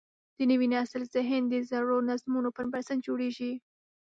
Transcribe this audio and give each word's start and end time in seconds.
د 0.37 0.39
نوي 0.51 0.67
نسل 0.75 1.01
ذهن 1.15 1.41
د 1.49 1.55
زړو 1.69 1.97
نظمونو 2.09 2.49
پر 2.57 2.65
بنسټ 2.71 2.97
جوړېږي. 3.07 3.53